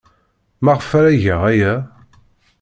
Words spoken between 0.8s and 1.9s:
ara geɣ aya?